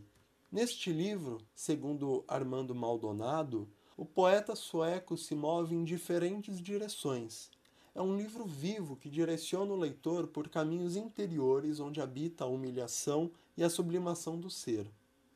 Neste 0.50 0.92
livro, 0.92 1.38
segundo 1.54 2.24
Armando 2.28 2.74
Maldonado, 2.74 3.68
o 3.96 4.04
poeta 4.04 4.54
sueco 4.56 5.16
se 5.16 5.34
move 5.34 5.74
em 5.74 5.84
diferentes 5.84 6.60
direções, 6.60 7.50
é 7.94 8.00
um 8.00 8.16
livro 8.16 8.44
vivo 8.46 8.96
que 8.96 9.10
direciona 9.10 9.72
o 9.72 9.76
leitor 9.76 10.26
por 10.26 10.48
caminhos 10.48 10.96
interiores 10.96 11.78
onde 11.78 12.00
habita 12.00 12.44
a 12.44 12.46
humilhação 12.46 13.30
e 13.56 13.62
a 13.62 13.68
sublimação 13.68 14.40
do 14.40 14.48
ser. 14.48 14.90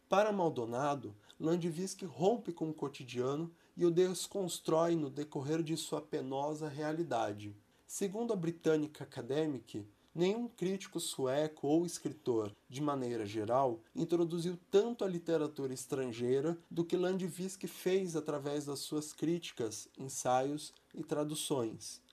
Para 0.08 0.32
Maldonado, 0.32 1.14
Landvisky 1.38 2.06
rompe 2.06 2.52
com 2.52 2.70
o 2.70 2.74
cotidiano 2.74 3.52
e 3.76 3.84
o 3.84 3.90
desconstrói 3.90 4.96
no 4.96 5.10
decorrer 5.10 5.62
de 5.62 5.76
sua 5.76 6.00
penosa 6.00 6.66
realidade. 6.68 7.54
Segundo 7.86 8.32
a 8.32 8.36
britânica 8.36 9.04
Academic, 9.04 9.86
nenhum 10.14 10.48
crítico 10.48 10.98
sueco 10.98 11.66
ou 11.66 11.84
escritor, 11.84 12.56
de 12.70 12.80
maneira 12.80 13.26
geral, 13.26 13.80
introduziu 13.94 14.58
tanto 14.70 15.04
a 15.04 15.08
literatura 15.08 15.74
estrangeira 15.74 16.56
do 16.70 16.86
que 16.86 16.96
Landvisky 16.96 17.66
fez 17.66 18.16
através 18.16 18.64
das 18.64 18.78
suas 18.78 19.12
críticas, 19.12 19.88
ensaios 19.98 20.72
e 20.94 21.04
traduções. 21.04 22.05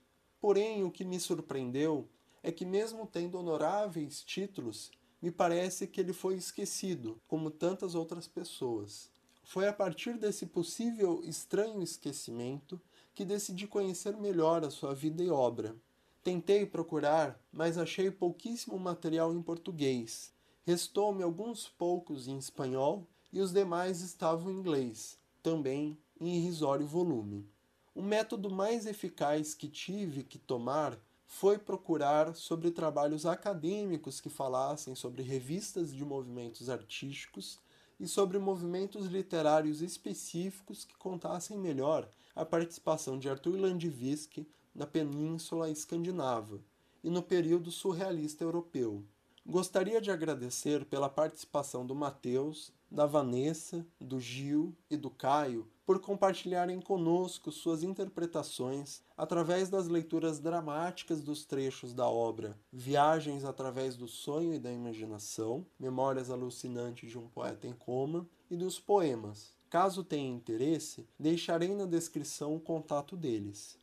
Porém, 0.44 0.84
o 0.84 0.90
que 0.90 1.06
me 1.06 1.18
surpreendeu 1.18 2.06
é 2.42 2.52
que, 2.52 2.66
mesmo 2.66 3.06
tendo 3.06 3.38
honoráveis 3.38 4.22
títulos, 4.22 4.90
me 5.22 5.30
parece 5.30 5.86
que 5.86 5.98
ele 5.98 6.12
foi 6.12 6.34
esquecido, 6.34 7.18
como 7.26 7.50
tantas 7.50 7.94
outras 7.94 8.28
pessoas. 8.28 9.08
Foi 9.42 9.66
a 9.66 9.72
partir 9.72 10.18
desse 10.18 10.44
possível 10.44 11.22
estranho 11.24 11.82
esquecimento 11.82 12.78
que 13.14 13.24
decidi 13.24 13.66
conhecer 13.66 14.18
melhor 14.18 14.62
a 14.66 14.70
sua 14.70 14.94
vida 14.94 15.22
e 15.22 15.30
obra. 15.30 15.74
Tentei 16.22 16.66
procurar, 16.66 17.42
mas 17.50 17.78
achei 17.78 18.10
pouquíssimo 18.10 18.78
material 18.78 19.32
em 19.32 19.40
português. 19.40 20.30
Restou-me 20.66 21.22
alguns 21.22 21.70
poucos 21.70 22.28
em 22.28 22.36
espanhol 22.36 23.08
e 23.32 23.40
os 23.40 23.50
demais 23.50 24.02
estavam 24.02 24.52
em 24.52 24.58
inglês, 24.58 25.18
também 25.42 25.96
em 26.20 26.36
irrisório 26.36 26.86
volume. 26.86 27.48
O 27.94 28.02
método 28.02 28.50
mais 28.50 28.86
eficaz 28.86 29.54
que 29.54 29.68
tive 29.68 30.24
que 30.24 30.36
tomar 30.36 30.98
foi 31.26 31.58
procurar 31.58 32.34
sobre 32.34 32.72
trabalhos 32.72 33.24
acadêmicos 33.24 34.20
que 34.20 34.28
falassem 34.28 34.96
sobre 34.96 35.22
revistas 35.22 35.94
de 35.94 36.04
movimentos 36.04 36.68
artísticos 36.68 37.60
e 38.00 38.08
sobre 38.08 38.36
movimentos 38.38 39.06
literários 39.06 39.80
específicos 39.80 40.84
que 40.84 40.96
contassem 40.96 41.56
melhor 41.56 42.08
a 42.34 42.44
participação 42.44 43.16
de 43.16 43.28
Arthur 43.30 43.56
Landvisky 43.56 44.48
na 44.74 44.88
Península 44.88 45.70
Escandinava 45.70 46.60
e 47.02 47.08
no 47.08 47.22
período 47.22 47.70
surrealista 47.70 48.42
europeu. 48.42 49.04
Gostaria 49.46 50.00
de 50.00 50.10
agradecer 50.10 50.84
pela 50.86 51.08
participação 51.08 51.86
do 51.86 51.94
Mateus, 51.94 52.72
da 52.94 53.06
Vanessa, 53.06 53.84
do 54.00 54.20
Gil 54.20 54.72
e 54.88 54.96
do 54.96 55.10
Caio 55.10 55.68
por 55.84 55.98
compartilharem 55.98 56.80
conosco 56.80 57.50
suas 57.50 57.82
interpretações 57.82 59.02
através 59.16 59.68
das 59.68 59.88
leituras 59.88 60.38
dramáticas 60.38 61.20
dos 61.20 61.44
trechos 61.44 61.92
da 61.92 62.08
obra 62.08 62.56
Viagens 62.72 63.44
através 63.44 63.96
do 63.96 64.06
sonho 64.06 64.54
e 64.54 64.58
da 64.58 64.72
imaginação, 64.72 65.66
Memórias 65.78 66.30
alucinantes 66.30 67.10
de 67.10 67.18
um 67.18 67.28
poeta 67.28 67.66
em 67.66 67.72
coma 67.72 68.26
e 68.48 68.56
dos 68.56 68.78
poemas. 68.78 69.52
Caso 69.68 70.04
tenha 70.04 70.30
interesse, 70.30 71.04
deixarei 71.18 71.74
na 71.74 71.84
descrição 71.84 72.54
o 72.54 72.60
contato 72.60 73.16
deles. 73.16 73.76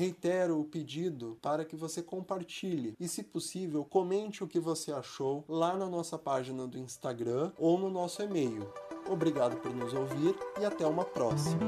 Reitero 0.00 0.60
o 0.60 0.64
pedido 0.64 1.36
para 1.42 1.64
que 1.64 1.74
você 1.74 2.00
compartilhe 2.00 2.94
e, 3.00 3.08
se 3.08 3.20
possível, 3.20 3.84
comente 3.84 4.44
o 4.44 4.46
que 4.46 4.60
você 4.60 4.92
achou 4.92 5.44
lá 5.48 5.76
na 5.76 5.88
nossa 5.88 6.16
página 6.16 6.68
do 6.68 6.78
Instagram 6.78 7.50
ou 7.58 7.76
no 7.76 7.90
nosso 7.90 8.22
e-mail. 8.22 8.72
Obrigado 9.10 9.56
por 9.56 9.74
nos 9.74 9.92
ouvir 9.92 10.36
e 10.60 10.64
até 10.64 10.86
uma 10.86 11.04
próxima. 11.04 11.58